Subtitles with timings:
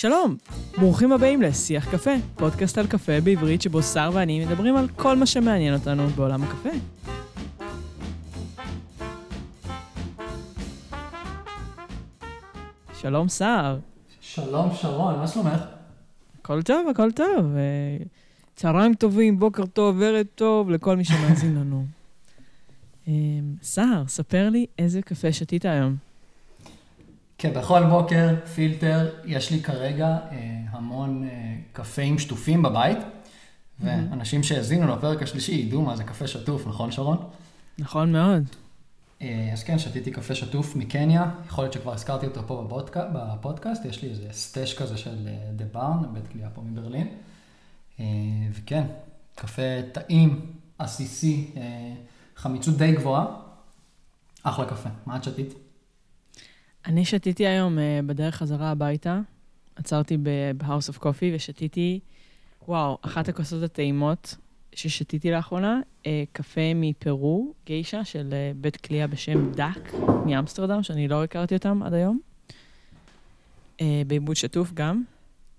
[0.00, 0.36] שלום,
[0.78, 5.26] ברוכים הבאים לשיח קפה, פודקאסט על קפה בעברית שבו שר ואני מדברים על כל מה
[5.26, 6.68] שמעניין אותנו בעולם הקפה.
[13.00, 13.78] שלום שר.
[14.20, 15.60] שלום שרון, מה שלומך?
[16.40, 17.56] הכל טוב, הכל טוב.
[17.56, 18.04] אה,
[18.56, 21.84] צהריים טובים, בוקר טוב, ערב טוב לכל מי שמאזין לנו.
[23.08, 23.12] אה,
[23.62, 26.09] שר, ספר לי איזה קפה שתית היום.
[27.42, 32.98] כן, בכל בוקר, פילטר, יש לי כרגע אה, המון אה, קפאים שטופים בבית,
[33.80, 37.16] ואנשים שהאזינו לפרק השלישי ידעו מה זה קפה שטוף, נכון שרון?
[37.78, 38.42] נכון מאוד.
[39.22, 43.84] אה, אז כן, שתיתי קפה שטוף מקניה, יכול להיות שכבר הזכרתי אותו פה בפודקאסט, בפודקאסט
[43.84, 47.08] יש לי איזה סטאש כזה של דה ברן, בית כליאה פה מברלין,
[48.52, 48.84] וכן,
[49.34, 51.50] קפה טעים, עסיסי,
[52.36, 53.26] חמיצות די גבוהה,
[54.42, 54.88] אחלה קפה.
[55.06, 55.54] מה את שתית?
[56.86, 59.20] אני שתיתי היום uh, בדרך חזרה הביתה,
[59.76, 62.00] עצרתי ב-house of coffee ושתיתי,
[62.68, 64.36] וואו, אחת הכוסות הטעימות
[64.72, 69.94] ששתיתי לאחרונה, uh, קפה מפרו, גיישה של uh, בית כליאה בשם דאק
[70.26, 72.20] מאמסטרדם, שאני לא הכרתי אותם עד היום.
[73.78, 75.02] Uh, בעיבוד שטוף גם,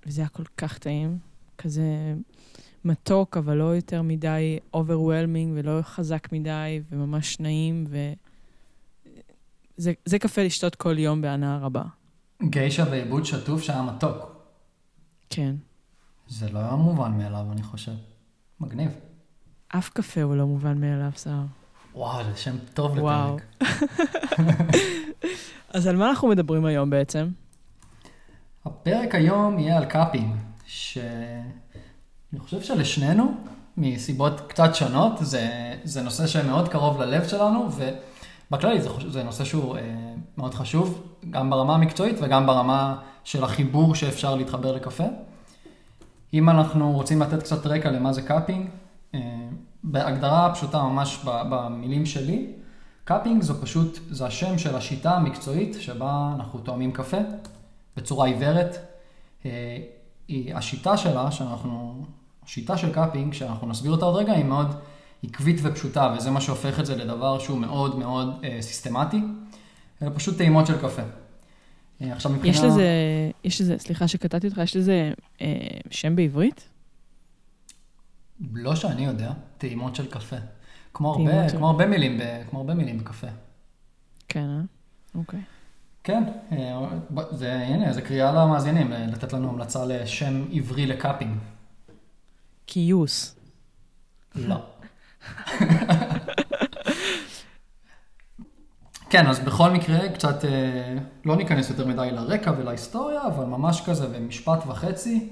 [0.06, 1.18] וזה היה כל כך טעים,
[1.58, 2.14] כזה
[2.86, 7.98] מתוק, אבל לא יותר מדי overwhelming ולא חזק מדי, וממש נעים, ו...
[9.82, 11.84] זה, זה קפה לשתות כל יום בהנאה רבה.
[12.44, 14.36] גיישה ועיבוד שטוף שהיה מתוק.
[15.30, 15.56] כן.
[16.28, 17.92] זה לא מובן מאליו, אני חושב.
[18.60, 18.92] מגניב.
[19.68, 21.42] אף קפה הוא לא מובן מאליו, סער.
[21.96, 22.98] וואו, זה שם טוב.
[22.98, 23.42] לפרק.
[25.74, 27.30] אז על מה אנחנו מדברים היום בעצם?
[28.66, 33.34] הפרק היום יהיה על cupping, שאני חושב שלשנינו,
[33.78, 37.70] מסיבות קצת שונות, זה, זה נושא שמאוד קרוב ללב שלנו,
[38.52, 39.82] ובכללי זה, זה נושא שהוא אה,
[40.38, 45.04] מאוד חשוב, גם ברמה המקצועית וגם ברמה של החיבור שאפשר להתחבר לקפה.
[46.34, 48.70] אם אנחנו רוצים לתת קצת רקע למה זה cupping,
[49.16, 49.20] אה,
[49.84, 52.48] בהגדרה פשוטה ממש במילים שלי,
[53.04, 57.18] cupping זו פשוט, זה השם של השיטה המקצועית שבה אנחנו טועמים קפה
[57.98, 58.78] בצורה עיוורת.
[59.46, 59.78] אה,
[60.28, 62.06] היא, השיטה שלה, שאנחנו,
[62.46, 64.76] השיטה של cupping, שאנחנו נסביר אותה עוד רגע, היא מאוד
[65.24, 69.22] עקבית ופשוטה, וזה מה שהופך את זה לדבר שהוא מאוד מאוד אה, סיסטמטי.
[70.02, 71.02] אלה פשוט טעימות של קפה.
[72.02, 72.56] אה, עכשיו מבחינה...
[72.58, 72.88] יש לזה,
[73.44, 75.48] יש לזה, סליחה שקטעתי אותך, יש לזה אה,
[75.90, 76.68] שם בעברית?
[78.54, 80.36] לא שאני יודע, טעימות של קפה.
[80.94, 83.28] כמו הרבה, של- כמו הרבה מילים, ב, כמו הרבה מילים בקפה.
[84.28, 84.62] כן, אה?
[85.16, 85.40] אוקיי.
[86.04, 86.88] כן, אה,
[87.32, 91.38] זה, הנה, זה קריאה למאזינים, אה, לתת לנו המלצה לשם עברי לקאפינג.
[92.68, 93.36] כיוס.
[94.36, 94.56] לא.
[99.10, 104.08] כן, אז בכל מקרה, קצת, אה, לא ניכנס יותר מדי לרקע ולהיסטוריה, אבל ממש כזה
[104.08, 105.30] במשפט וחצי,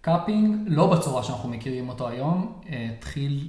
[0.00, 3.48] cupping, לא בצורה שאנחנו מכירים אותו היום, אה, התחיל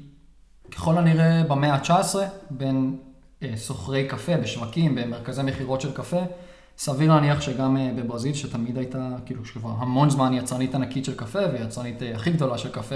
[0.72, 2.16] ככל הנראה במאה ה-19,
[2.50, 2.98] בין
[3.44, 6.22] אה, סוחרי קפה בשווקים, במרכזי מכירות של קפה.
[6.78, 11.40] סביר להניח שגם אה, בברזיל, שתמיד הייתה, כאילו, שכבר המון זמן יצרנית ענקית של קפה,
[11.54, 12.96] ויצרנית אה, הכי גדולה של קפה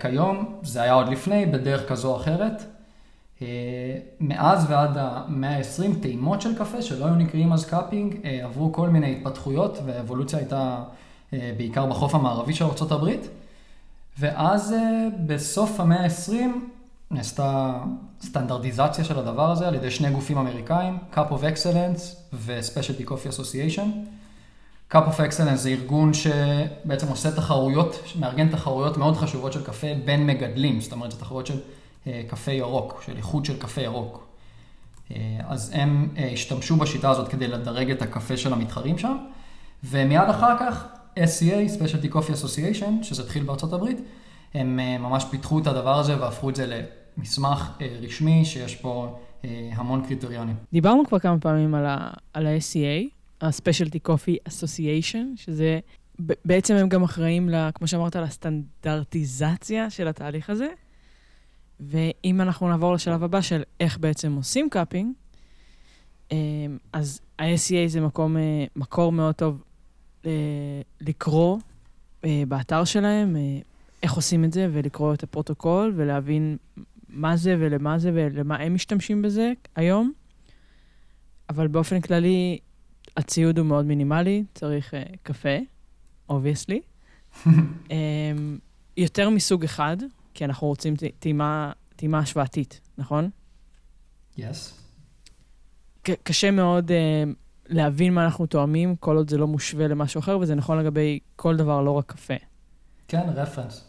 [0.00, 2.62] כיום, זה היה עוד לפני, בדרך כזו או אחרת.
[3.42, 3.46] אה,
[4.20, 8.88] מאז ועד המאה ה-20, טעימות של קפה, שלא היו נקראים אז cupping, אה, עברו כל
[8.88, 10.84] מיני התפתחויות, והאבולוציה הייתה
[11.32, 13.10] אה, בעיקר בחוף המערבי של ארה"ב.
[14.18, 16.32] ואז אה, בסוף המאה ה-20
[17.10, 17.80] נעשתה
[18.22, 23.86] סטנדרטיזציה של הדבר הזה על ידי שני גופים אמריקאים, Cup of Excellence ו-Specialty Coffee Association.
[24.92, 30.26] Cup of Excellence זה ארגון שבעצם עושה תחרויות, מארגן תחרויות מאוד חשובות של קפה בין
[30.26, 31.60] מגדלים, זאת אומרת, זה תחרויות של
[32.06, 34.26] אה, קפה ירוק, של איכות של קפה ירוק.
[35.10, 35.16] אה,
[35.48, 39.16] אז הם אה, השתמשו בשיטה הזאת כדי לדרג את הקפה של המתחרים שם,
[39.84, 40.84] ומיד אחר כך
[41.16, 44.00] SCA, Specialty Coffee Association, שזה התחיל בארצות הברית,
[44.54, 46.82] הם אה, ממש פיתחו את הדבר הזה והפכו את זה
[47.18, 50.56] למסמך אה, רשמי שיש פה אה, המון קריטריונים.
[50.72, 55.80] דיברנו כבר כמה פעמים על ה-SCA, ה-Specialty Coffee Association, שזה,
[56.44, 60.68] בעצם הם גם אחראים, ל- כמו שאמרת, לסטנדרטיזציה של התהליך הזה.
[61.80, 65.12] ואם אנחנו נעבור לשלב הבא של איך בעצם עושים cupping,
[66.32, 66.36] אמ,
[66.92, 69.62] אז ה-SCA זה מקום, אה, מקור מאוד טוב
[70.26, 70.30] אה,
[71.00, 71.58] לקרוא
[72.24, 73.36] אה, באתר שלהם,
[74.02, 76.56] איך עושים את זה, ולקרוא את הפרוטוקול, ולהבין
[77.08, 80.12] מה זה ולמה זה ולמה הם משתמשים בזה היום.
[81.48, 82.58] אבל באופן כללי,
[83.18, 85.48] הציוד הוא מאוד מינימלי, צריך אה, קפה,
[86.30, 86.80] obviously.
[87.44, 87.48] um,
[88.96, 89.96] יותר מסוג אחד,
[90.34, 90.94] כי אנחנו רוצים
[91.96, 93.30] טעימה השוואתית, נכון?
[94.36, 94.80] יס.
[96.02, 96.94] ק- קשה מאוד uh,
[97.68, 101.56] להבין מה אנחנו תואמים, כל עוד זה לא מושווה למשהו אחר, וזה נכון לגבי כל
[101.56, 102.34] דבר, לא רק קפה.
[103.08, 103.84] כן, רפרנס.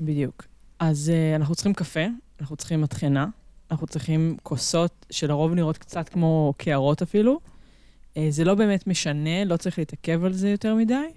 [0.00, 0.44] בדיוק.
[0.78, 2.00] אז uh, אנחנו צריכים קפה,
[2.40, 3.26] אנחנו צריכים מטחנה,
[3.70, 7.40] אנחנו צריכים כוסות שלרוב נראות קצת כמו קערות אפילו.
[8.14, 11.08] אה, זה לא באמת משנה, לא צריך להתעכב על זה יותר מדי,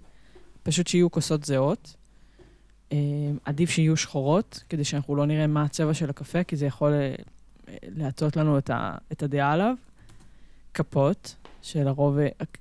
[0.64, 1.96] פשוט שיהיו כוסות זהות.
[2.90, 2.94] אה,
[3.46, 7.72] עדיף שיהיו שחורות, כדי שאנחנו לא נראה מה הצבע של הקפה, כי זה יכול אה,
[7.84, 9.76] להטות לנו את, ה, את הדעה עליו.
[10.74, 12.18] כפות, שלרוב,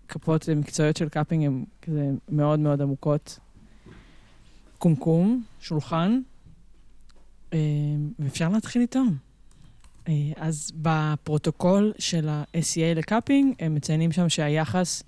[0.08, 3.38] כפות מקצועיות של cupping הן כזה מאוד מאוד עמוקות.
[4.78, 6.20] קומקום, שולחן,
[7.52, 7.58] אה,
[8.18, 9.00] ואפשר להתחיל איתו.
[10.08, 15.02] אה, אז בפרוטוקול של ה-SCA ל cupping, הם מציינים שם שהיחס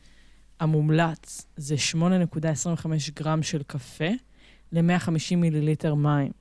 [0.60, 4.10] המומלץ זה 8.25 גרם של קפה
[4.72, 6.32] ל-150 מיליליטר מים.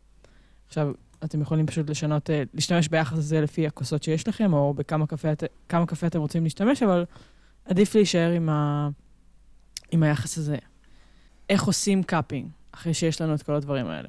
[0.68, 0.92] עכשיו,
[1.24, 5.30] אתם יכולים פשוט לשנות, אה, להשתמש ביחס הזה לפי הכוסות שיש לכם, או בכמה קפה,
[5.68, 7.06] קפה אתם רוצים להשתמש, אבל
[7.66, 8.90] עדיף להישאר עם, ה,
[9.92, 10.58] עם היחס הזה.
[11.50, 14.08] איך עושים cupping, אחרי שיש לנו את כל הדברים האלה?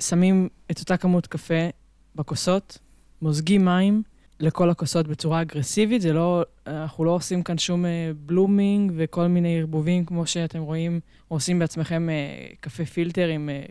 [0.00, 1.68] שמים את אותה כמות קפה
[2.14, 2.78] בכוסות,
[3.22, 4.02] מוזגים מים
[4.40, 7.84] לכל הכוסות בצורה אגרסיבית, זה לא, אנחנו לא עושים כאן שום
[8.26, 13.64] בלומינג אה, וכל מיני ערבובים, כמו שאתם רואים, עושים בעצמכם אה, קפה פילטר עם אה,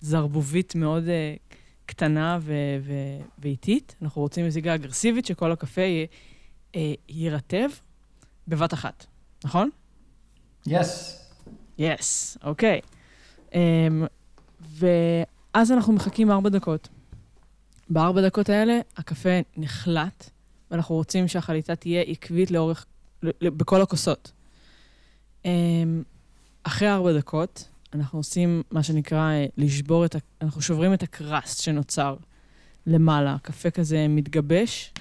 [0.00, 1.04] זרבובית מאוד
[1.86, 2.38] קטנה
[3.38, 3.94] ואיטית.
[4.02, 5.82] אנחנו רוצים מזיגה אגרסיבית, שכל הקפה
[7.08, 7.68] יירטב
[8.48, 9.06] בבת אחת,
[9.44, 9.70] נכון?
[10.66, 11.22] יס.
[11.78, 12.80] יס, אוקיי.
[14.60, 16.88] ואז אנחנו מחכים ארבע דקות.
[17.90, 20.30] בארבע דקות האלה הקפה נחלט,
[20.70, 22.86] ואנחנו רוצים שהחליטה תהיה עקבית לאורך,
[23.42, 24.32] בכל הכוסות.
[25.42, 25.48] Um,
[26.62, 30.18] אחרי ארבע דקות, אנחנו עושים מה שנקרא אה, לשבור את ה...
[30.42, 32.16] אנחנו שוברים את הקרסט שנוצר
[32.86, 33.34] למעלה.
[33.34, 34.92] הקפה כזה מתגבש,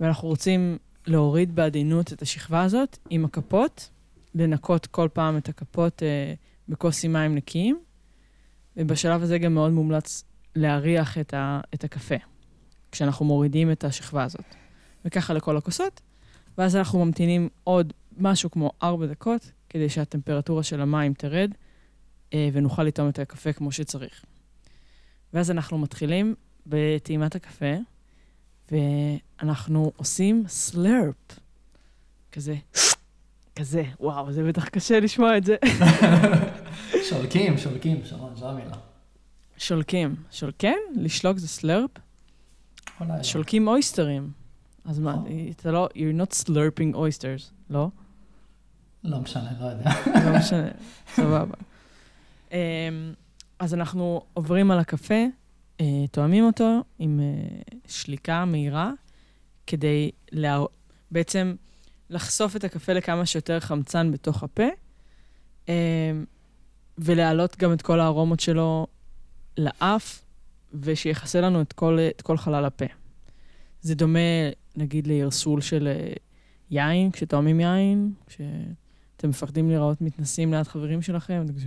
[0.00, 3.90] ואנחנו רוצים להוריד בעדינות את השכבה הזאת עם הכפות,
[4.34, 6.34] לנקות כל פעם את הכפות אה,
[6.68, 7.78] בכוס עם מים נקיים,
[8.76, 10.24] ובשלב הזה גם מאוד מומלץ
[10.56, 12.14] להריח את, ה, את הקפה,
[12.92, 14.44] כשאנחנו מורידים את השכבה הזאת.
[15.04, 16.00] וככה לכל הכוסות,
[16.58, 21.50] ואז אנחנו ממתינים עוד משהו כמו ארבע דקות, כדי שהטמפרטורה של המים תרד,
[22.34, 24.24] אה, ונוכל לטעום את הקפה כמו שצריך.
[25.32, 26.34] ואז אנחנו מתחילים
[26.66, 27.74] בטעימת הקפה,
[28.70, 31.38] ואנחנו עושים סלרפ.
[32.32, 32.54] כזה,
[33.56, 35.56] כזה, וואו, זה בטח קשה לשמוע את זה.
[37.08, 38.91] שולקים, שולקים, שרון, זו המילה.
[39.62, 40.14] שולקים.
[40.30, 40.76] שולקן?
[40.96, 41.90] לשלוק זה סלרפ?
[43.00, 43.22] לא.
[43.22, 44.30] שולקים אויסטרים.
[44.84, 45.16] אז מה.
[45.50, 47.88] אתה לא, you're not slurping oysters, לא?
[49.04, 49.90] לא משנה, לא יודע.
[50.24, 50.68] לא משנה,
[51.16, 51.54] סבבה.
[52.52, 52.56] אמ,
[53.58, 55.24] אז אנחנו עוברים על הקפה,
[55.80, 58.92] אה, תואמים אותו עם אה, שליקה מהירה,
[59.66, 60.60] כדי לה...
[61.10, 61.54] בעצם
[62.10, 64.68] לחשוף את הקפה לכמה שיותר חמצן בתוך הפה,
[65.68, 65.74] אה,
[66.98, 68.86] ולהעלות גם את כל הארומות שלו
[69.58, 70.24] לאף,
[70.74, 72.84] ושיכסה לנו את כל, את כל חלל הפה.
[73.80, 74.18] זה דומה,
[74.76, 75.88] נגיד, לערסול של
[76.70, 81.66] יין, כשתואמים יין, כשאתם מפחדים להיראות מתנסים ליד חברים שלכם, אתם כזה...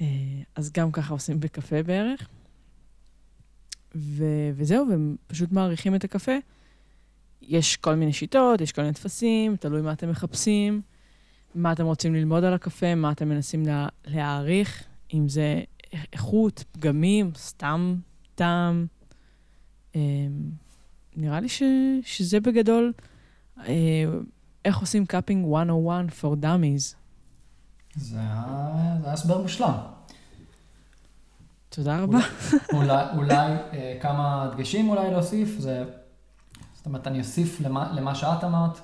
[0.00, 0.06] אה,
[0.54, 2.28] אז גם ככה עושים בקפה בערך.
[3.94, 6.32] ו- וזהו, והם פשוט מעריכים את הקפה.
[7.42, 10.82] יש כל מיני שיטות, יש כל מיני טפסים, תלוי מה אתם מחפשים,
[11.54, 15.62] מה אתם רוצים ללמוד על הקפה, מה אתם מנסים לה- להעריך, אם זה
[16.12, 17.96] איכות, פגמים, סתם
[18.34, 18.86] טעם.
[19.96, 20.00] אה,
[21.16, 21.62] נראה לי ש-
[22.02, 22.92] שזה בגדול
[23.58, 24.04] אה,
[24.64, 26.94] איך עושים cupping 101 for dummies.
[27.96, 28.18] זה
[29.04, 29.72] הסבר מושלם.
[31.68, 32.18] תודה רבה.
[32.72, 33.34] אולי, אולי
[33.72, 35.84] אה, כמה דגשים אולי להוסיף, זה,
[36.74, 38.78] זאת אומרת, אני אוסיף למה, למה שאת אמרת,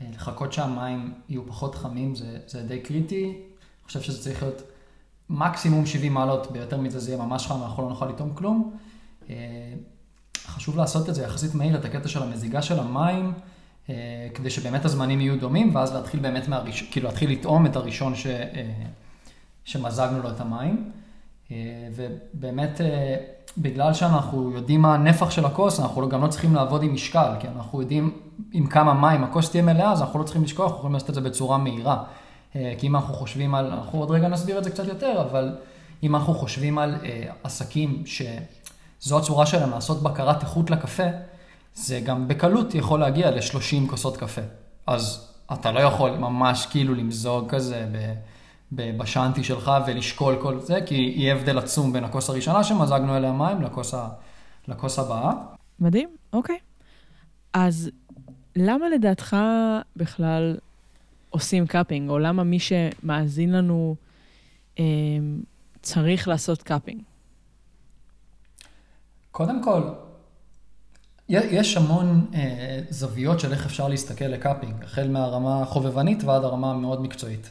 [0.00, 3.24] אה, לחכות שהמים יהיו פחות חמים, זה, זה די קריטי.
[3.24, 3.42] אני
[3.86, 4.62] חושב שזה צריך להיות
[5.30, 8.76] מקסימום 70 מעלות, ביותר מזה זה יהיה ממש חם, אנחנו לא נוכל לטעום כלום.
[9.30, 9.34] אה,
[10.46, 13.32] חשוב לעשות את זה יחסית מהיר, את הקטע של המזיגה של המים.
[13.90, 18.14] אה, כדי שבאמת הזמנים יהיו דומים, ואז להתחיל באמת מהראשון, כאילו להתחיל לטעום את הראשון
[18.14, 18.72] ש, אה,
[19.64, 20.90] שמזגנו לו את המים.
[21.94, 22.80] ובאמת,
[23.58, 27.48] בגלל שאנחנו יודעים מה הנפח של הכוס, אנחנו גם לא צריכים לעבוד עם משקל, כי
[27.48, 28.20] אנחנו יודעים
[28.52, 31.14] עם כמה מים הכוס תהיה מלאה, אז אנחנו לא צריכים לשכוח, אנחנו יכולים לעשות את
[31.14, 32.04] זה בצורה מהירה.
[32.52, 35.56] כי אם אנחנו חושבים על, אנחנו עוד רגע נסביר את זה קצת יותר, אבל
[36.02, 36.96] אם אנחנו חושבים על
[37.44, 41.02] עסקים שזו הצורה שלהם לעשות בקרת איכות לקפה,
[41.74, 44.42] זה גם בקלות יכול להגיע ל-30 כוסות קפה.
[44.86, 47.86] אז אתה לא יכול ממש כאילו למזוג כזה.
[48.72, 53.62] בשאנטי שלך ולשקול כל זה, כי יהיה הבדל עצום בין הכוס הראשונה שמזגנו אליה מים
[53.62, 54.08] לכוס, ה...
[54.68, 55.32] לכוס הבאה.
[55.80, 56.58] מדהים, אוקיי.
[57.52, 57.90] אז
[58.56, 59.36] למה לדעתך
[59.96, 60.56] בכלל
[61.30, 63.96] עושים cupping, או למה מי שמאזין לנו
[64.78, 64.84] אה,
[65.82, 67.02] צריך לעשות cupping?
[69.30, 69.82] קודם כל,
[71.28, 76.70] יש המון אה, זוויות של איך אפשר להסתכל ל cupping, החל מהרמה החובבנית ועד הרמה
[76.70, 77.50] המאוד מקצועית.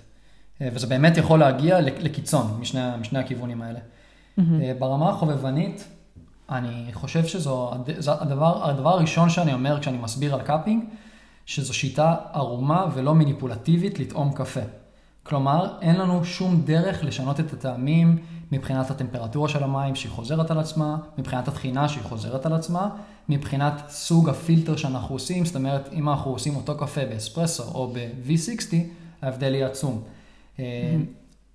[0.61, 3.79] אה, וזה באמת יכול להגיע לקיצון משני, משני הכיוונים האלה.
[3.79, 4.41] Mm-hmm.
[4.61, 5.87] אה, ברמה החובבנית,
[6.49, 7.71] אני חושב שזו
[8.07, 10.83] הדבר, הדבר הראשון שאני אומר כשאני מסביר על cupping,
[11.47, 14.59] שזו שיטה ערומה ולא מניפולטיבית לטעום קפה.
[15.23, 18.17] כלומר, אין לנו שום דרך לשנות את הטעמים
[18.51, 22.89] מבחינת הטמפרטורה של המים שהיא חוזרת על עצמה, מבחינת הטחינה שהיא חוזרת על עצמה,
[23.29, 28.75] מבחינת סוג הפילטר שאנחנו עושים, זאת אומרת, אם אנחנו עושים אותו קפה באספרסו או ב-V60,
[29.21, 30.01] ההבדל יהיה עצום.
[30.57, 30.61] Mm-hmm.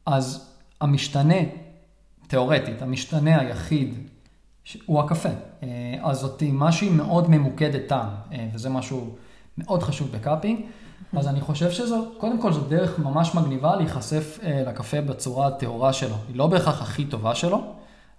[0.06, 1.38] אז המשתנה,
[2.26, 3.94] תיאורטית, המשתנה היחיד
[4.86, 5.28] הוא הקפה.
[5.62, 5.68] אה,
[6.02, 9.16] אז זאת טעימה שהיא מאוד ממוקדת טעם, אה, וזה משהו
[9.58, 10.60] מאוד חשוב ב cupping.
[11.16, 15.92] אז אני חושב שזו, קודם כל זו דרך ממש מגניבה להיחשף אה, לקפה בצורה הטהורה
[15.92, 16.14] שלו.
[16.28, 17.62] היא לא בהכרח הכי טובה שלו,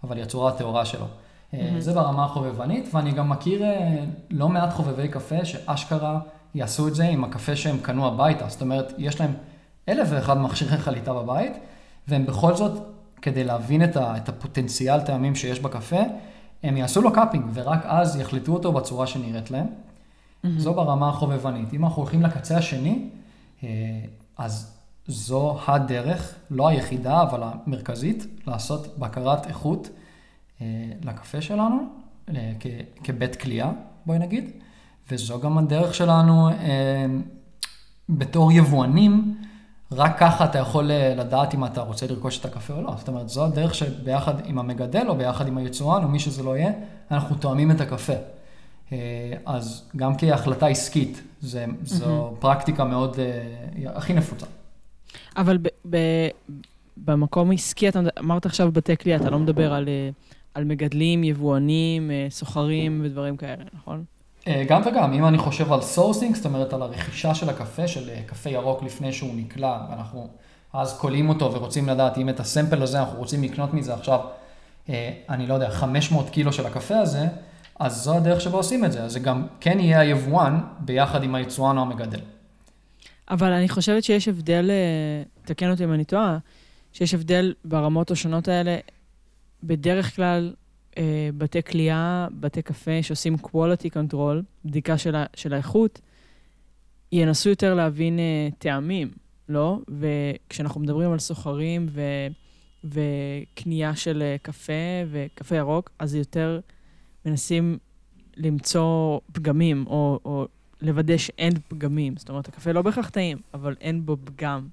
[0.04, 1.06] אבל היא הצורה הטהורה שלו.
[1.06, 1.58] Mm-hmm.
[1.80, 6.20] זה ברמה החובבנית, ואני גם מכיר אה, לא מעט חובבי קפה שאשכרה
[6.56, 8.46] יעשו את זה עם הקפה שהם קנו הביתה.
[8.50, 9.34] זאת אומרת, יש להם
[9.90, 11.54] אלף ואחד מכשירי חליטה בבית,
[12.08, 12.72] והם בכל זאת,
[13.22, 16.00] כדי להבין את, ה, את הפוטנציאל טעמים שיש בקפה,
[16.64, 19.66] הם יעשו לו קאפינג, ורק אז יחלטו אותו בצורה שנראית להם.
[20.46, 20.50] Mm-hmm.
[20.58, 21.74] זו ברמה החובבנית.
[21.74, 23.10] אם אנחנו הולכים לקצה השני,
[23.64, 23.70] אה,
[24.38, 29.90] אז זו הדרך, לא היחידה, אבל המרכזית, לעשות בקרת איכות
[30.62, 30.66] אה,
[31.04, 31.78] לקפה שלנו,
[32.30, 32.54] אה,
[33.04, 33.72] כבית כליאה,
[34.06, 34.52] בואי נגיד,
[35.12, 36.50] וזו גם הדרך שלנו
[38.10, 39.38] בתור יבואנים,
[39.92, 42.94] רק ככה אתה יכול לדעת אם אתה רוצה לרכוש את הקפה או לא.
[42.98, 46.58] זאת אומרת, זו הדרך שביחד עם המגדל או ביחד עם היצואן או מי שזה לא
[46.58, 46.72] יהיה,
[47.12, 48.14] אנחנו תואמים את הקפה.
[48.94, 52.42] אה, אז גם כהחלטה עסקית, זה, זו mm-hmm.
[52.42, 54.46] פרקטיקה מאוד, uh, הכי נפוצה.
[55.38, 55.98] אבל ב, ב,
[56.98, 60.10] במקום עסקי, אתה אמרת עכשיו בתי קלייה, אתה לא מדבר על, אה,
[60.54, 64.04] על מגדלים, יבואנים, סוחרים ודברים כאלה, נכון?
[64.68, 68.50] גם וגם, אם אני חושב על sourcing, זאת אומרת על הרכישה של הקפה, של קפה
[68.50, 70.28] ירוק לפני שהוא נקלה, ואנחנו
[70.74, 74.20] אז קולים אותו ורוצים לדעת אם את ה sample הזה, אנחנו רוצים לקנות מזה עכשיו,
[75.30, 77.28] אני לא יודע, 500 קילו של הקפה הזה,
[77.80, 79.04] אז זו הדרך שבה עושים את זה.
[79.04, 82.20] אז זה גם כן יהיה היבואן ביחד עם היצואן או המגדל.
[83.30, 86.38] אבל אני חושבת שיש הבדל, אה, תקן אותי אם אני טועה,
[86.94, 88.78] שיש הבדל ברמות השונות האלה.
[89.64, 90.54] בדרך כלל,
[90.98, 96.02] אה, בתי כליאה, בתי קפה שעושים quality control, בדיקה של, ה, של האיכות,
[97.12, 99.12] ינסו יותר להבין אה, טעמים,
[99.50, 99.78] לא?
[99.88, 102.02] וכשאנחנו מדברים על סוחרים ו,
[102.84, 104.74] וקנייה של קפה
[105.12, 106.60] וקפה ירוק, אז יותר...
[107.26, 107.78] מנסים
[108.38, 110.48] למצוא פגמים, או, או
[110.82, 112.18] לוודא שאין פגמים.
[112.18, 114.68] זאת אומרת, הקפה לא בהכרח טעים, אבל אין בו פגם.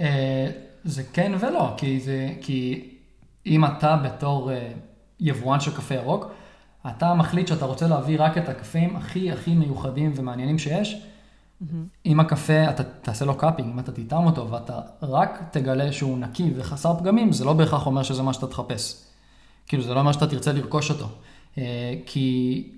[0.00, 0.50] אה,
[0.84, 2.90] זה כן ולא, כי, זה, כי
[3.46, 4.72] אם אתה בתור אה,
[5.20, 6.26] יבואן של קפה ירוק,
[6.86, 10.94] אתה מחליט שאתה רוצה להביא רק את הקפים הכי הכי מיוחדים ומעניינים שיש.
[10.94, 11.64] Mm-hmm.
[12.06, 16.52] אם הקפה, אתה תעשה לו קאפינג, אם אתה תטעם אותו ואתה רק תגלה שהוא נקי
[16.56, 19.11] וחסר פגמים, זה לא בהכרח אומר שזה מה שאתה תחפש.
[19.66, 21.08] כאילו, זה לא אומר שאתה תרצה לרכוש אותו.
[21.58, 22.68] אה, כי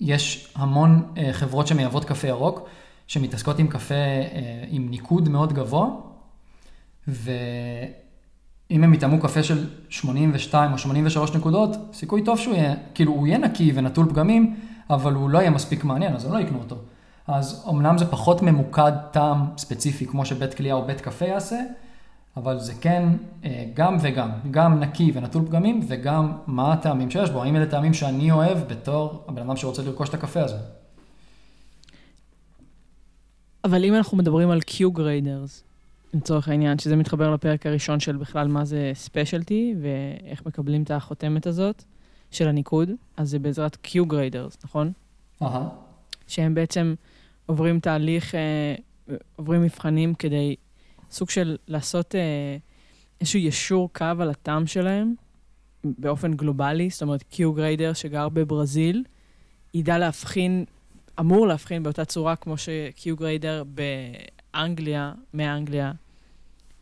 [0.00, 2.68] יש המון אה, חברות שמייבאות קפה ירוק,
[3.06, 5.88] שמתעסקות עם קפה אה, עם ניקוד מאוד גבוה,
[7.08, 7.24] ואם
[8.70, 13.38] הם יטעמו קפה של 82 או 83 נקודות, סיכוי טוב שהוא יהיה, כאילו, הוא יהיה
[13.38, 14.56] נקי ונטול פגמים,
[14.90, 16.76] אבל הוא לא יהיה מספיק מעניין, אז הם לא יקנו אותו.
[17.26, 21.60] אז אמנם זה פחות ממוקד טעם ספציפי, כמו שבית כליאה או בית קפה יעשה,
[22.36, 23.08] אבל זה כן
[23.44, 27.94] אה, גם וגם, גם נקי ונטול פגמים, וגם מה הטעמים שיש בו, האם אלה טעמים
[27.94, 30.56] שאני אוהב בתור הבן אדם שרוצה לרכוש את הקפה הזה.
[33.64, 35.62] אבל אם אנחנו מדברים על Q-Graders,
[36.14, 41.46] לצורך העניין, שזה מתחבר לפרק הראשון של בכלל מה זה ספיישלטי, ואיך מקבלים את החותמת
[41.46, 41.84] הזאת
[42.30, 44.92] של הניקוד, אז זה בעזרת Q-Graders, נכון?
[45.42, 45.68] אהה.
[46.26, 46.94] שהם בעצם
[47.46, 48.74] עוברים תהליך, אה,
[49.36, 50.56] עוברים מבחנים כדי
[51.14, 52.56] סוג של לעשות אה,
[53.20, 55.14] איזשהו ישור קו על הטעם שלהם
[55.84, 59.04] באופן גלובלי, זאת אומרת, קיו גריידר שגר בברזיל,
[59.74, 60.64] ידע להבחין,
[61.20, 65.92] אמור להבחין באותה צורה כמו שקיו גריידר באנגליה, מאנגליה.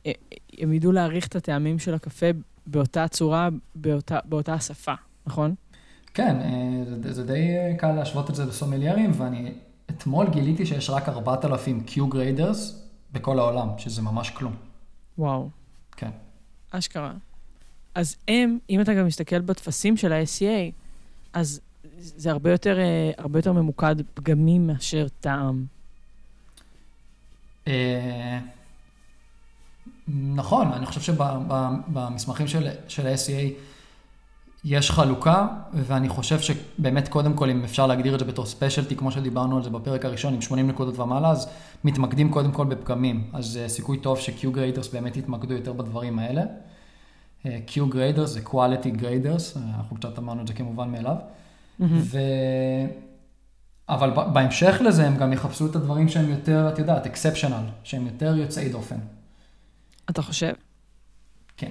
[0.07, 0.13] אה,
[0.59, 2.27] הם ידעו להעריך את הטעמים של הקפה
[2.67, 4.95] באותה צורה, באותה, באותה השפה,
[5.27, 5.55] נכון?
[6.15, 9.53] כן, אה, זה, זה די אה, קל להשוות את זה לסומליירים, ואני
[9.91, 12.82] אתמול גיליתי שיש רק 4,000 Q graders
[13.13, 14.55] בכל העולם, שזה ממש כלום.
[15.19, 15.49] וואו.
[15.97, 16.11] כן.
[16.71, 17.13] אשכרה.
[17.95, 20.73] אז הם, אם אתה גם מסתכל בטפסים של ה-SCA,
[21.33, 21.61] אז
[22.01, 25.65] זה הרבה יותר, אה, הרבה יותר ממוקד פגמים מאשר טעם.
[27.69, 28.39] אה,
[30.09, 32.47] נכון, אני חושב שבמסמכים
[32.89, 33.53] של ה-SEA
[34.65, 39.11] יש חלוקה, ואני חושב שבאמת קודם כל, אם אפשר להגדיר את זה בתור ספיישלטי, כמו
[39.11, 41.49] שדיברנו על זה בפרק הראשון, עם 80 נקודות ומעלה, אז
[41.85, 43.31] מתמקדים קודם כל בפגמים.
[43.33, 46.43] אז uh, סיכוי טוב ש-Q graders באמת יתמקדו יותר בדברים האלה.
[47.43, 51.17] Uh, Q graders זה quality graders, uh, אנחנו קצת אמרנו את זה כמובן מאליו.
[51.17, 51.85] Mm-hmm.
[51.85, 52.19] ו...
[53.89, 58.37] אבל בהמשך לזה הם גם יחפשו את הדברים שהם יותר, את יודעת, exceptional, שהם יותר
[58.37, 58.99] יוצאי דופן.
[60.11, 60.53] אתה חושב?
[61.57, 61.71] כן.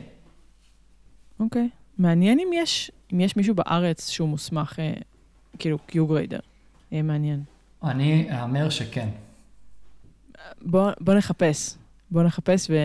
[1.39, 1.69] אוקיי.
[1.73, 1.80] Okay.
[2.01, 4.93] מעניין אם יש, אם יש מישהו בארץ שהוא מוסמך, אה,
[5.59, 6.39] כאילו, קיו-גריידר.
[6.91, 7.43] יהיה מעניין.
[7.83, 9.09] אני אאמר שכן.
[10.61, 11.75] בוא, בוא נחפש.
[12.11, 12.75] בוא נחפש ו,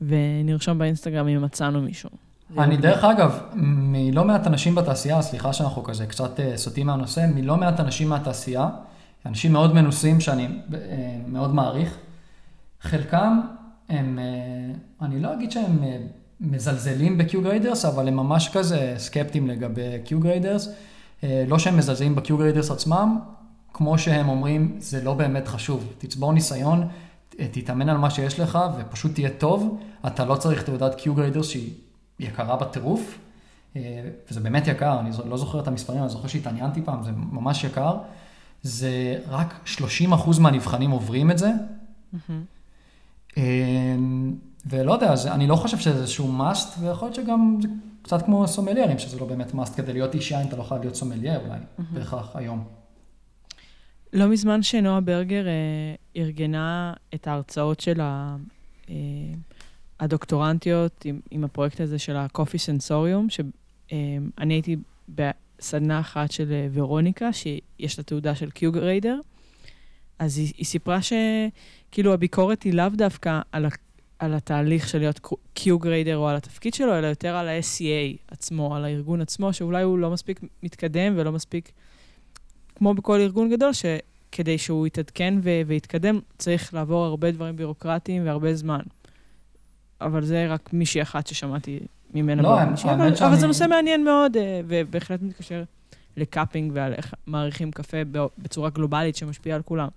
[0.00, 2.10] ונרשום באינסטגרם אם מצאנו מישהו.
[2.58, 7.56] אני דרך אגב, מלא מעט אנשים בתעשייה, סליחה שאנחנו כזה קצת אה, סוטים מהנושא, מלא
[7.56, 8.68] מעט אנשים מהתעשייה,
[9.26, 10.78] אנשים מאוד מנוסים שאני אה,
[11.28, 11.96] מאוד מעריך,
[12.80, 13.40] חלקם
[13.88, 15.78] הם, אה, אני לא אגיד שהם
[16.50, 20.68] מזלזלים ב-Q-Graders, אבל הם ממש כזה סקפטיים לגבי Q-Graders.
[21.48, 23.18] לא שהם מזלזלים ב-Q-Graders עצמם,
[23.72, 25.92] כמו שהם אומרים, זה לא באמת חשוב.
[25.98, 26.88] תצבור ניסיון,
[27.28, 29.80] תתאמן על מה שיש לך ופשוט תהיה טוב.
[30.06, 31.70] אתה לא צריך תעודת Q-Graders שהיא
[32.20, 33.18] יקרה בטירוף,
[33.76, 33.80] אה,
[34.30, 37.96] וזה באמת יקר, אני לא זוכר את המספרים, אני זוכר שהתעניינתי פעם, זה ממש יקר.
[38.62, 41.50] זה רק 30% מהנבחנים עוברים את זה.
[42.14, 43.38] Mm-hmm.
[44.66, 47.68] ולא יודע, זה, אני לא חושב שזה איזשהו must, ויכול להיות שגם זה
[48.02, 49.76] קצת כמו סומליירים, שזה לא באמת must.
[49.76, 51.82] כדי להיות אישה, אם אתה לא חייב להיות סומלייר אולי, mm-hmm.
[51.92, 52.64] בהכרח היום.
[54.12, 55.52] לא מזמן שנועה ברגר אה,
[56.16, 58.36] ארגנה את ההרצאות של ה...
[58.90, 58.94] אה,
[60.00, 64.76] הדוקטורנטיות עם, עם הפרויקט הזה של ה-Coffee Sensorium, שאני הייתי
[65.08, 69.16] בסדנה אחת של אה, ורוניקה, שיש לה תעודה של Q-Grader,
[70.18, 73.68] אז היא, היא סיפרה שכאילו הביקורת היא לאו דווקא על, ה,
[74.18, 75.20] על התהליך של להיות
[75.58, 79.98] Q-Grader או על התפקיד שלו, אלא יותר על ה-SCA עצמו, על הארגון עצמו, שאולי הוא
[79.98, 81.72] לא מספיק מתקדם ולא מספיק,
[82.76, 85.34] כמו בכל ארגון גדול, שכדי שהוא יתעדכן
[85.66, 88.80] ויתקדם, צריך לעבור הרבה דברים ביורוקרטיים והרבה זמן.
[90.00, 91.80] אבל זה רק מישהי אחת ששמעתי
[92.14, 92.42] ממנה.
[92.42, 93.08] לא, האמת שאני...
[93.26, 95.62] אבל זה נושא מעניין מאוד, אה, ובהחלט מתקשר
[96.16, 97.96] לקאפינג ועל איך מעריכים קפה
[98.38, 99.88] בצורה גלובלית שמשפיעה על כולם.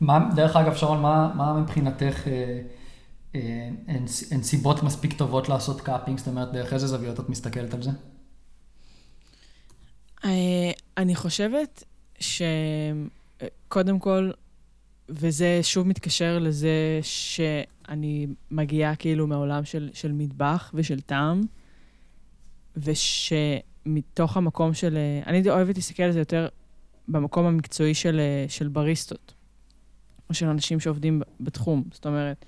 [0.00, 2.60] מה, דרך אגב, שרון, מה, מה מבחינתך אה,
[3.34, 6.18] אה, הן, הן סיבות מספיק טובות לעשות קאפינג?
[6.18, 7.90] זאת אומרת, דרך איזה זוויות את מסתכלת על זה?
[10.24, 11.84] אה, אני חושבת
[12.18, 14.30] שקודם כל,
[15.08, 21.40] וזה שוב מתקשר לזה שאני מגיעה כאילו מעולם של, של מטבח ושל טעם,
[22.76, 24.98] ושמתוך המקום של...
[25.26, 26.48] אני אוהבת להסתכל על זה יותר
[27.08, 29.34] במקום המקצועי של, של בריסטות,
[30.28, 31.84] או של אנשים שעובדים בתחום.
[31.92, 32.44] זאת אומרת,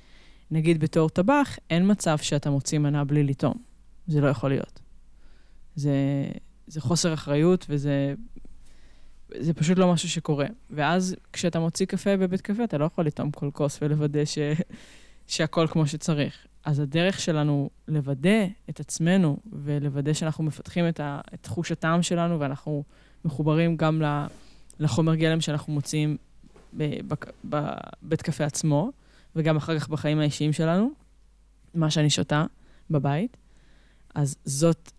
[0.54, 3.54] נגיד בתור טבח, אין מצב שאתה מוציא מנה בלי לטעום.
[4.06, 4.80] זה לא יכול להיות.
[5.74, 5.92] זה,
[6.66, 8.14] זה חוסר אחריות וזה
[9.38, 10.46] זה פשוט לא משהו שקורה.
[10.70, 14.38] ואז כשאתה מוציא קפה בבית קפה, אתה לא יכול לטעום כל כוס ולוודא ש...
[15.26, 16.46] שהכל כמו שצריך.
[16.64, 21.20] אז הדרך שלנו לוודא את עצמנו ולוודא שאנחנו מפתחים את, ה...
[21.34, 22.84] את תחוש הטעם שלנו ואנחנו
[23.24, 24.02] מחוברים גם
[24.80, 26.16] לחומר גלם שאנחנו מוציאים
[27.44, 28.92] בבית קפה עצמו,
[29.36, 30.90] וגם אחר כך בחיים האישיים שלנו,
[31.74, 32.44] מה שאני שותה
[32.90, 33.36] בבית.
[34.14, 34.92] אז זאת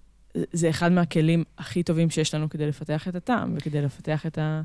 [0.54, 4.62] זה אחד מהכלים הכי טובים שיש לנו כדי לפתח את הטעם וכדי לפתח את, ה,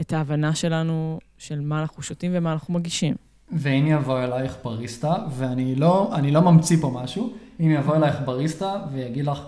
[0.00, 3.14] את ההבנה שלנו של מה אנחנו שותים ומה אנחנו מגישים.
[3.52, 9.24] ואם יבוא אלייך בריסטה, ואני לא, לא ממציא פה משהו, אם יבוא אלייך בריסטה ויגיד
[9.24, 9.38] לך,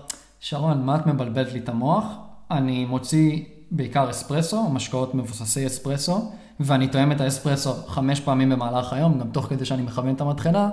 [0.41, 2.05] שרון, מה את מבלבלת לי את המוח?
[2.51, 8.93] אני מוציא בעיקר אספרסו, או משקאות מבוססי אספרסו, ואני טועם את האספרסו חמש פעמים במהלך
[8.93, 10.71] היום, גם תוך כדי שאני מכוון את המטחנה,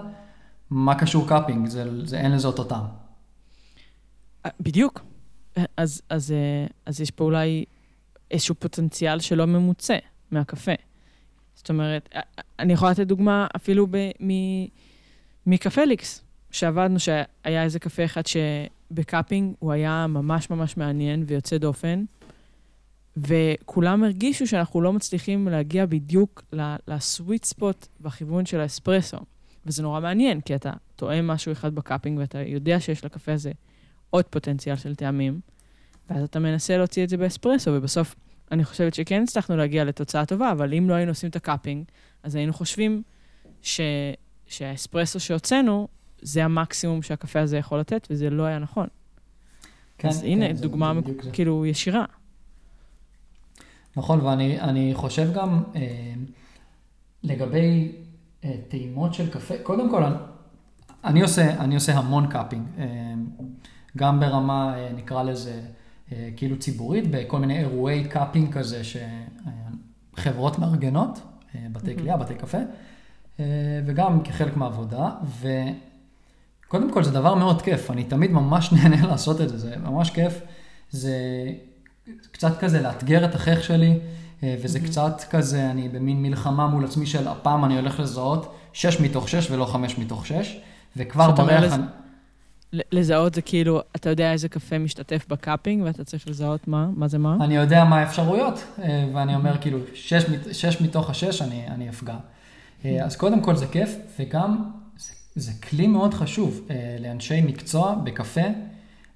[0.69, 1.67] מה קשור קאפינג?
[1.67, 2.84] זה, זה אין לזה אותו טעם.
[4.60, 5.02] בדיוק.
[5.78, 7.65] אז, אז, אה, אז יש פה אולי
[8.32, 9.98] איזשהו פוטנציאל שלא ממוצה
[10.32, 10.72] מהקפה.
[11.56, 12.22] זאת אומרת, אה,
[12.60, 13.88] אני יכולה לתת דוגמה אפילו
[15.46, 22.04] מקפליקס, שעבדנו, שהיה איזה קפה אחד שבקאפינג הוא היה ממש ממש מעניין ויוצא דופן,
[23.17, 26.43] וכולם הרגישו שאנחנו לא מצליחים להגיע בדיוק
[26.88, 29.17] ל sweet spot בכיוון של האספרסו.
[29.65, 33.52] וזה נורא מעניין, כי אתה טועם משהו אחד בקאפינג ואתה יודע שיש לקפה הזה
[34.10, 35.39] עוד פוטנציאל של טעמים,
[36.10, 38.15] ואז אתה מנסה להוציא את זה באספרסו, ובסוף
[38.52, 41.86] אני חושבת שכן הצלחנו להגיע לתוצאה טובה, אבל אם לא היינו עושים את הקאפינג,
[42.23, 43.02] אז היינו חושבים
[43.62, 43.82] ש...
[44.47, 45.88] שהאספרסו שהוצאנו,
[46.21, 48.88] זה המקסימום שהקפה הזה יכול לתת, וזה לא היה נכון.
[49.97, 51.06] כן, אז הנה, כן, זה- דוגמה מק-.
[51.34, 52.06] כאילו ישירה.
[53.98, 56.14] נכון, ואני אני חושב גם אה,
[57.24, 57.92] לגבי
[58.44, 60.16] אה, טעימות של קפה, קודם כל, אני,
[61.04, 62.86] אני, עושה, אני עושה המון קאפינג, אה,
[63.98, 65.62] גם ברמה, אה, נקרא לזה,
[66.12, 68.82] אה, כאילו ציבורית, בכל מיני אירועי קאפינג כזה
[70.18, 71.20] שחברות מארגנות,
[71.56, 72.58] אה, בתי קלייה, בתי קפה,
[73.40, 73.46] אה,
[73.86, 75.10] וגם כחלק מהעבודה,
[76.66, 80.10] וקודם כל זה דבר מאוד כיף, אני תמיד ממש נהנה לעשות את זה, זה ממש
[80.10, 80.42] כיף,
[80.92, 81.18] זה
[82.32, 84.00] קצת כזה לאתגר את החיך שלי,
[84.44, 89.00] אה, וזה קצת כזה, אני במין מלחמה מול עצמי של הפעם אני הולך לזהות 6
[89.00, 90.60] מתוך 6 ולא 5 מתוך 6,
[90.98, 91.63] וכבר בריח...
[91.63, 91.84] לז- אני-
[92.92, 97.18] לזהות זה כאילו, אתה יודע איזה קפה משתתף בקאפינג, ואתה צריך לזהות מה, מה זה
[97.18, 97.38] מה?
[97.42, 102.16] אני יודע מה האפשרויות, אה, ואני אומר כאילו, 6, 6 מתוך ה-6 אני, אני אפגע.
[102.86, 104.63] אה, אז קודם כל זה כיף, וגם
[104.98, 106.62] זה, זה כלי מאוד חשוב
[107.00, 108.42] לאנשי מקצוע בקפה,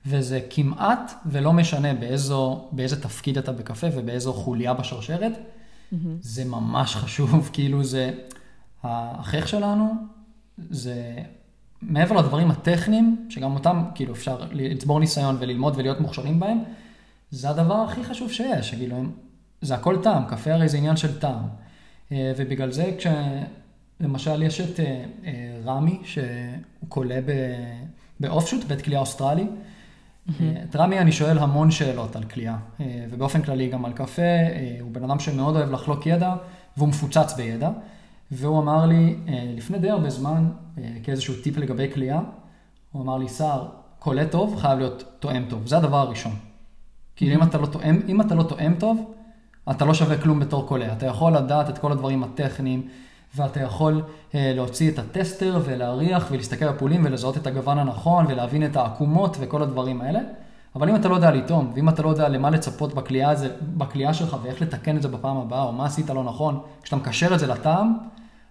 [0.10, 5.32] וזה כמעט ולא משנה באיזו, באיזה תפקיד אתה בקפה ובאיזו חוליה בשרשרת,
[5.92, 6.18] מהמם.
[6.22, 8.12] זה ממש חשוב, כאילו זה,
[8.84, 9.94] החייך שלנו,
[10.70, 11.16] זה
[11.82, 16.60] מעבר לדברים הטכניים, שגם אותם כאילו אפשר לצבור ניסיון וללמוד ולהיות מוכשרים בהם,
[17.32, 19.04] זה הדבר הכי חשוב שיש, כאילו,
[19.62, 21.48] זה הכל טעם, קפה הרי זה עניין של טעם.
[22.12, 27.20] אה, ובגלל זה כשלמשל יש את אה, אה, רמי, שהוא קולה
[28.20, 29.48] באופשוט, בית כליאה אוסטרלי,
[30.70, 34.78] את רמי אני שואל המון שאלות על כליאה, אה, ובאופן כללי גם על קפה, אה,
[34.82, 36.36] הוא בן אדם שמאוד אוהב לחלוק ידע,
[36.78, 37.70] והוא מפוצץ בידע,
[38.32, 42.20] והוא אמר לי אה, לפני די הרבה זמן, אה, כאיזשהו טיפ לגבי כליאה,
[42.92, 43.68] הוא אמר לי, סער,
[44.00, 46.36] קולה טוב חייב להיות תואם טוב, זה הדבר הראשון.
[47.16, 49.14] כי אם אתה לא תואם, אם אתה לא תואם טוב,
[49.72, 50.94] אתה לא שווה כלום בתור קולה.
[50.94, 52.88] אתה יכול לדעת את כל הדברים הטכניים,
[53.38, 54.02] ואתה יכול
[54.36, 59.62] אה, להוציא את הטסטר ולהריח ולהסתכל בפולים ולזהות את הגוון הנכון ולהבין את העקומות וכל
[59.62, 60.20] הדברים האלה.
[60.76, 62.94] אבל אם אתה לא יודע לטעום, ואם אתה לא יודע למה לצפות
[63.78, 67.34] בכלייה, שלך ואיך לתקן את זה בפעם הבאה, או מה עשית לא נכון, כשאתה מקשר
[67.34, 67.98] את זה לטעם,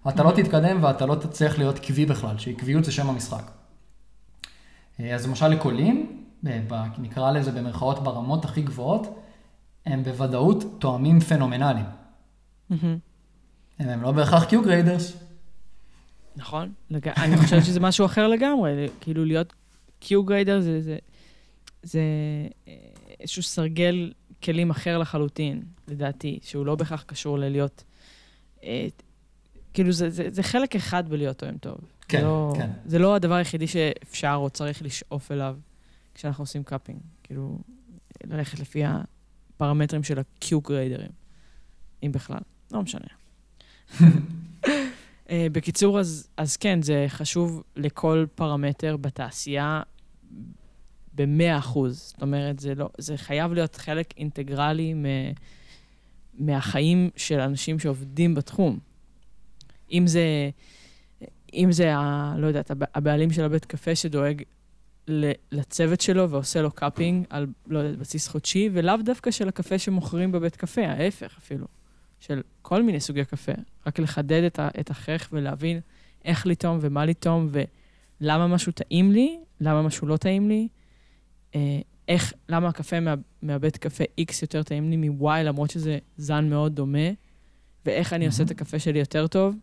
[0.09, 3.51] אתה לא תתקדם ואתה לא תצליח להיות עקבי בכלל, שעקביות זה שם המשחק.
[5.01, 6.61] אה, אז למשל לקולים, אה,
[6.99, 9.19] נקרא לזה במרכאות ברמות הכי גבוהות,
[9.87, 11.87] הם בוודאות טועמים פנומנליים.
[12.71, 12.99] מהמם.
[13.79, 15.17] הם, לא בהכרח Q graders.
[16.37, 16.73] נכון.
[17.17, 19.53] אני חושבת שזה משהו אחר לגמרי, כאילו להיות
[20.01, 20.97] Q grader זה, זה,
[21.83, 22.01] זה
[22.69, 22.75] אה,
[23.21, 24.13] איזשהו סרגל
[24.43, 27.85] כלים אחר לחלוטין, לדעתי, שהוא לא בהכרח קשור ללהיות...
[28.65, 28.87] אה,
[29.75, 31.79] כאילו, זה, זה, זה חלק אחד בלהיות טועם טוב.
[32.09, 32.71] כן, זה לא, כן.
[32.87, 35.57] זה לא הדבר היחידי שאפשר או צריך לשאוף אליו
[36.15, 36.99] כשאנחנו עושים קאפינג.
[37.23, 37.59] כאילו,
[38.25, 41.11] ללכת לפי הפרמטרים של ה-Q גריידרים,
[42.03, 42.41] אם בכלל.
[42.73, 43.16] לא משנה.
[45.31, 49.83] אה, בקיצור, אז, אז כן, זה חשוב לכל פרמטר בתעשייה
[51.15, 51.99] ב-100 אחוז.
[51.99, 55.05] זאת אומרת, זה, לא, זה חייב להיות חלק אינטגרלי מ,
[56.39, 58.79] מהחיים של אנשים שעובדים בתחום.
[59.93, 60.51] אם זה,
[61.55, 64.43] אם זה, ה, לא יודעת, הב- הבעלים של הבית קפה שדואג
[65.53, 70.33] לצוות שלו ועושה לו קאפינג על, לא יודעת, בסיס חודשי, ולאו דווקא של הקפה שמוכרים
[70.33, 71.67] בבית קפה, ההפך אפילו,
[72.21, 73.53] של כל מיני סוגי קפה.
[73.87, 75.81] רק לחדד את, ה, את החיך ולהבין
[76.25, 77.49] איך לטעום ומה לטעום,
[78.21, 80.69] ולמה משהו טעים לי, למה משהו לא טעים לי,
[81.55, 86.51] אה, איך, למה הקפה מה, מהבית קפה X יותר טעים לי מ-Y, למרות שזה זן
[86.51, 87.09] מאוד דומה,
[87.87, 88.51] ואיך אני עושה את.
[88.51, 89.57] הקפה שלי יותר טוב.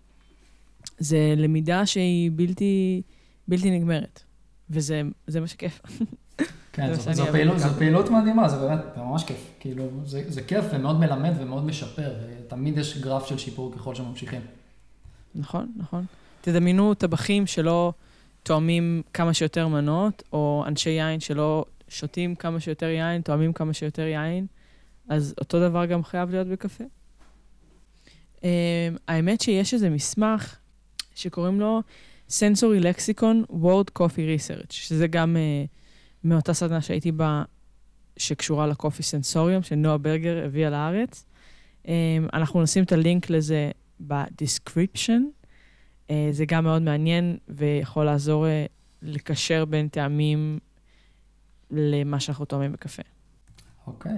[0.98, 3.02] זה למידה שהיא בלתי,
[3.48, 4.24] בלתי נגמרת,
[4.70, 5.82] וזה זה מה שכיף.
[6.74, 7.60] כן, זה זו, זו, פעילות.
[7.60, 9.54] זו פעילות מדהימה, זה באמת, זה ממש כיף.
[9.60, 12.14] כאילו, זה, זה כיף ומאוד מלמד ומאוד משפר,
[12.54, 14.42] ותמיד יש גרף של שיפור ככל שממשיכים.
[15.36, 16.06] נכון, נכון.
[16.42, 17.94] תדמיינו טבחים שלא
[18.44, 24.02] תואמים כמה שיותר מנות, או אנשי יין שלא שותים כמה שיותר יין, תואמים כמה שיותר
[24.02, 24.46] יין,
[25.10, 26.84] אז אותו דבר גם חייב להיות בקפה.
[28.40, 28.46] Um,
[29.08, 30.56] האמת שיש איזה מסמך
[31.16, 31.82] שקוראים לו
[32.30, 35.68] Sensory Lexicon World Coffee Research, שזה גם uh,
[36.24, 37.44] מאותה סדנה שהייתי בה,
[38.18, 41.26] שקשורה ל Coffee Sensorium, שנועה ברגר הביאה לארץ.
[41.84, 41.88] אמ,
[42.34, 45.24] אנחנו נשים את הלינק לזה ב description.
[46.08, 48.50] אה, זה גם מאוד מעניין ויכול לעזור אה,
[49.02, 50.60] לקשר בין טעמים
[51.72, 53.02] למה שאנחנו טועמים בקפה.
[53.88, 54.18] אוקיי,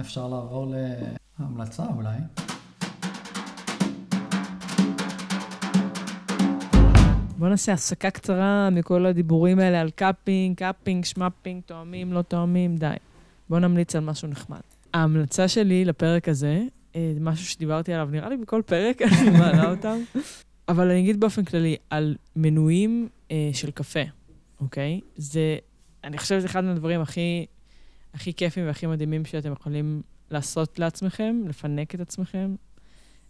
[0.00, 0.74] אפשר לעבור
[1.38, 2.16] להמלצה אולי.
[7.38, 12.94] בואו נעשה הפסקה קצרה מכל הדיבורים האלה על cupping, cupping, שמאפינג, טועמים, לא טועמים, די.
[13.48, 14.60] בואו נמליץ על משהו נחמד.
[14.94, 16.81] ההמלצה שלי לפרק הזה, אה,
[17.20, 19.98] משהו שדיברתי עליו, נראה לי בכל פרק אני מעלה אותם,
[20.68, 24.00] אבל אני אגיד באופן כללי, על מנויים אה, של קפה,
[24.60, 25.00] אוקיי?
[25.16, 25.56] זה,
[26.04, 27.46] אני חושבת, אחד מהדברים הכי
[28.14, 32.54] הכי כיפים והכי מדהימים שאתם יכולים לעשות לעצמכם, לפנק את עצמכם,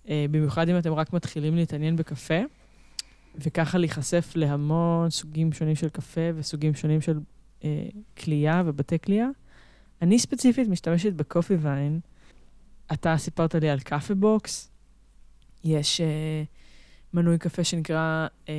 [0.08, 2.40] אה, במיוחד אם אתם רק מתחילים להתעניין בקפה,
[3.34, 7.20] וככה להיחשף להמון סוגים שונים של קפה וסוגים שונים של
[7.64, 7.86] אה,
[8.24, 9.28] כלייה ובתי כלייה.
[10.02, 12.00] אני ספציפית משתמשת בקופי ויין.
[12.92, 14.70] אתה סיפרת לי על קאפה בוקס.
[15.64, 16.42] יש אה,
[17.14, 18.54] מנוי קפה שנקרא אה,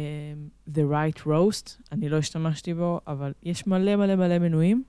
[0.74, 4.84] The Right Roast, אני לא השתמשתי בו, אבל יש מלא מלא מלא מנויים.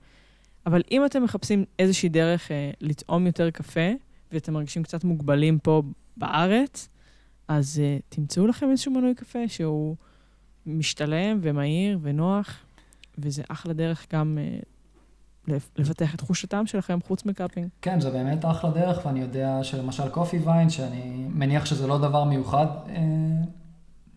[0.65, 3.89] אבל אם אתם מחפשים איזושהי דרך אה, לטעום יותר קפה,
[4.31, 5.81] ואתם מרגישים קצת מוגבלים פה
[6.17, 6.89] בארץ,
[7.47, 9.95] אז אה, תמצאו לכם איזשהו מנוי קפה שהוא
[10.65, 12.59] משתלם ומהיר ונוח,
[13.17, 14.59] וזה אחלה דרך גם אה,
[15.77, 17.67] לפתח את חוש הטעם שלכם חוץ מ cupping.
[17.81, 22.23] כן, זה באמת אחלה דרך, ואני יודע שלמשל Coffee Vine, שאני מניח שזה לא דבר
[22.23, 23.01] מיוחד, אה,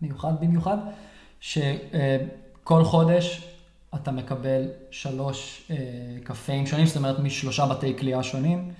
[0.01, 0.77] מיוחד במיוחד,
[1.39, 3.49] שכל חודש
[3.95, 5.75] אתה מקבל שלוש אה,
[6.23, 8.71] קפאים שונים, זאת אומרת משלושה בתי קלייה שונים,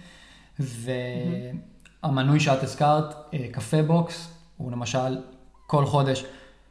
[2.03, 5.17] והמנוי שאת הזכרת, אה, קפה box, הוא למשל
[5.67, 6.25] כל חודש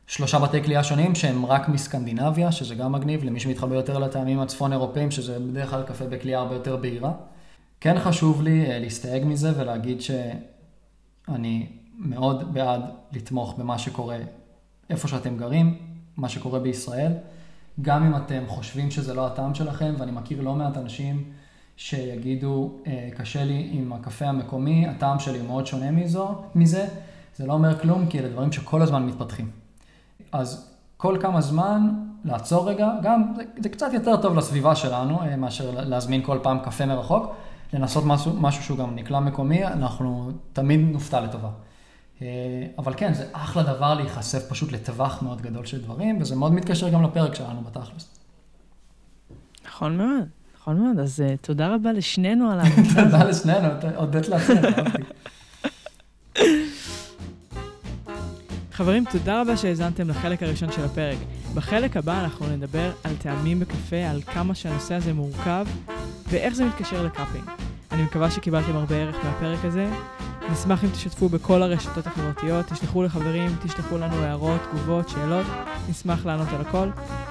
[0.08, 4.72] שלושה בתי כליאה שונים שהם רק מסקנדינביה, שזה גם מגניב, למי שמתחבר יותר לטעמים הצפון
[4.72, 7.12] אירופאים, שזה בדרך כלל קפה בכליאה הרבה יותר בהירה.
[7.80, 11.66] כן חשוב לי אה, להסתייג מזה ולהגיד שאני
[11.98, 12.80] מאוד בעד
[13.12, 14.18] לתמוך במה שקורה
[14.90, 15.78] איפה שאתם גרים,
[16.16, 17.12] מה שקורה בישראל.
[17.82, 21.24] גם אם אתם חושבים שזה לא הטעם שלכם, ואני מכיר לא מעט אנשים
[21.76, 26.86] שיגידו, אה, קשה לי עם הקפה המקומי, הטעם שלי הוא מאוד שונה מזו, מזה,
[27.36, 29.57] זה לא אומר כלום, כי אלה דברים שכל הזמן מתפתחים.
[30.32, 31.88] אז כל כמה זמן
[32.24, 36.58] לעצור רגע, גם זה, זה קצת יותר טוב לסביבה שלנו, אה, מאשר להזמין כל פעם
[36.58, 37.34] קפה מרחוק,
[37.72, 41.48] לנסות משהו, משהו שהוא גם נקלע מקומי, אנחנו תמיד נופתע לטובה.
[42.22, 42.26] אה,
[42.78, 46.88] אבל כן, זה אחלה דבר להיחשף פשוט לטווח מאוד גדול של דברים, וזה מאוד מתקשר
[46.88, 48.18] גם לפרק שלנו בתכלס.
[49.66, 50.28] נכון מאוד,
[50.60, 50.98] נכון מאוד.
[50.98, 53.12] אז uh, תודה רבה לשנינו על העבודה הזאת.
[53.12, 55.02] תודה לשנינו, הודית לעצמך, אהבתי.
[58.78, 61.18] חברים, תודה רבה שהאזנתם לחלק הראשון של הפרק.
[61.54, 65.66] בחלק הבא אנחנו נדבר על טעמים בקפה, על כמה שהנושא הזה מורכב,
[66.28, 67.44] ואיך זה מתקשר לקאפינג.
[67.92, 69.90] אני מקווה שקיבלתם הרבה ערך מהפרק הזה.
[70.52, 75.46] נשמח אם תשתפו בכל הרשתות החברתיות, תשלחו לחברים, תשלחו לנו הערות, תגובות, שאלות,
[75.90, 76.88] נשמח לענות על הכל.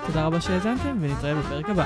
[0.08, 1.86] תודה רבה שהאזנתם ונתראה בפרק הבא.